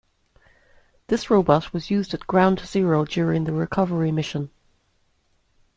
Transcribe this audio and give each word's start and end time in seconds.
This 1.09 1.29
robot 1.29 1.73
was 1.73 1.91
used 1.91 2.15
at 2.15 2.25
Ground 2.25 2.59
Zero 2.61 3.05
during 3.05 3.43
the 3.43 3.53
recovery 3.53 4.11
mission. 4.11 4.49